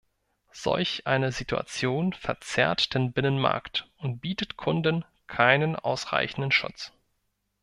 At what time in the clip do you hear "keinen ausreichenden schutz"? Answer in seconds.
5.27-6.91